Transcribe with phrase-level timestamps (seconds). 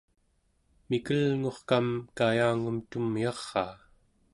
[0.89, 3.73] mikelngurkam kayangum tumyaraa